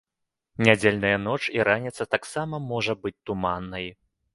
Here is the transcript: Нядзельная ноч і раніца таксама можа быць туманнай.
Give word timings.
Нядзельная 0.67 1.11
ноч 1.27 1.37
і 1.59 1.63
раніца 1.71 2.11
таксама 2.17 2.65
можа 2.75 3.01
быць 3.05 3.17
туманнай. 3.27 3.85